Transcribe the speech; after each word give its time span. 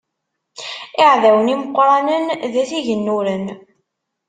Iɛdawen 1.03 1.51
imeqqranen 1.53 2.25
d 2.51 2.53
at 2.61 2.69
igennuren. 2.79 3.45